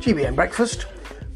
[0.00, 0.86] GBN Breakfast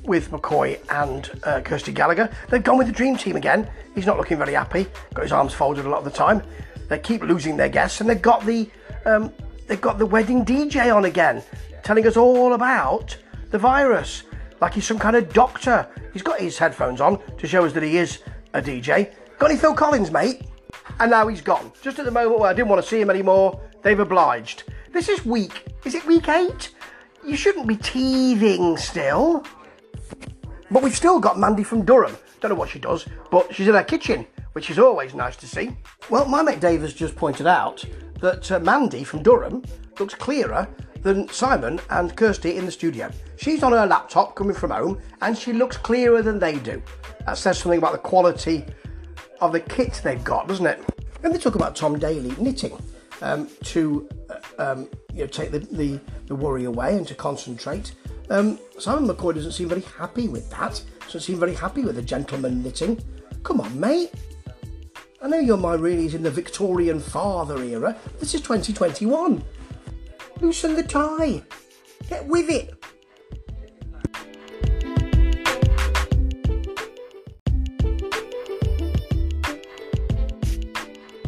[0.05, 2.35] with McCoy and uh, Kirsty Gallagher.
[2.49, 3.71] They've gone with the dream team again.
[3.95, 4.87] He's not looking very happy.
[5.13, 6.43] Got his arms folded a lot of the time.
[6.89, 8.71] They keep losing their guests, and they've got the
[9.05, 9.31] um,
[9.67, 11.43] they've got the wedding DJ on again,
[11.83, 13.15] telling us all about
[13.51, 14.23] the virus,
[14.63, 15.87] like he's some kind of doctor.
[16.15, 18.21] He's got his headphones on to show us that he is
[18.55, 19.13] a DJ.
[19.39, 20.43] Got any Phil Collins, mate?
[21.01, 21.71] And now he's gone.
[21.83, 24.65] Just at the moment where I didn't want to see him anymore, they've obliged.
[24.91, 25.67] This is week.
[25.85, 26.71] Is it week eight?
[27.25, 29.45] You shouldn't be teething still.
[30.71, 32.17] But we've still got Mandy from Durham.
[32.41, 35.47] Don't know what she does, but she's in her kitchen, which is always nice to
[35.47, 35.77] see.
[36.11, 37.85] Well, my mate Dave has just pointed out
[38.21, 39.63] that uh, Mandy from Durham
[39.99, 40.69] looks clearer
[41.01, 43.11] than Simon and Kirsty in the studio.
[43.37, 46.83] She's on her laptop coming from home and she looks clearer than they do.
[47.27, 48.65] That says something about the quality
[49.41, 50.83] of the kit they've got, doesn't it?
[51.23, 52.77] And they talk about Tom Daley knitting
[53.23, 57.93] um, to uh, um, you know, take the, the, the worry away and to concentrate.
[58.31, 60.83] Um, Simon McCoy doesn't seem very happy with that.
[61.07, 63.03] Doesn't seem very happy with the gentleman knitting.
[63.43, 64.13] Come on, mate.
[65.23, 67.97] I know your mind really is in the Victorian father era.
[68.19, 69.43] This is 2021.
[70.41, 71.43] Loosen the tie.
[72.09, 72.75] Get with it.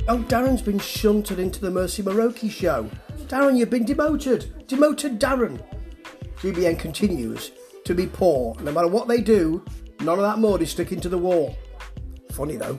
[0.09, 2.89] Oh, Darren's been shunted into the Mercy Muroki show.
[3.29, 4.67] Darren, you've been demoted.
[4.69, 5.61] Demoted Darren.
[6.37, 7.51] GBN continues
[7.85, 8.55] to be poor.
[8.61, 9.65] No matter what they do,
[10.01, 11.57] none of that mud is sticking to the wall.
[12.33, 12.79] Funny though.